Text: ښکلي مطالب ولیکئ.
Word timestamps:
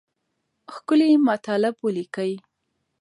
ښکلي 0.73 1.09
مطالب 1.27 1.75
ولیکئ. 1.79 2.31